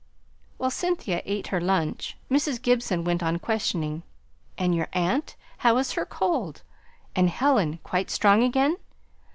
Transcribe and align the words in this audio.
While 0.57 0.71
Cynthia 0.71 1.21
ate 1.25 1.49
her 1.49 1.61
lunch, 1.61 2.17
Mrs. 2.31 2.59
Gibson 2.59 3.03
went 3.03 3.21
on 3.21 3.37
questioning. 3.37 4.01
"And 4.57 4.73
your 4.73 4.87
aunt, 4.93 5.35
how 5.59 5.77
is 5.77 5.91
her 5.91 6.07
cold? 6.07 6.63
And 7.15 7.29
Helen, 7.29 7.77
quite 7.83 8.09
strong 8.09 8.41
again? 8.41 8.77